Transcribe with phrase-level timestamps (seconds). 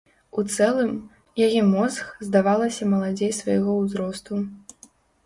[0.41, 0.93] У цэлым,
[1.47, 4.41] яе мозг, здавалася маладзей свайго ўзросту.